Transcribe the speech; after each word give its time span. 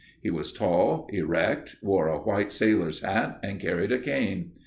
He 0.19 0.31
was 0.31 0.51
tall, 0.51 1.07
erect, 1.13 1.75
wore 1.83 2.07
a 2.07 2.17
white 2.17 2.51
sailor's 2.51 3.01
hat 3.01 3.39
and 3.43 3.59
carried 3.59 3.91
a 3.91 3.99
cane. 3.99 4.49